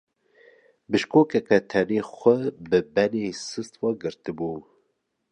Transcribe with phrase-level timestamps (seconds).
[0.91, 2.35] Bişkokeke tenê xwe
[2.69, 4.51] bi benê sist ve girtibû.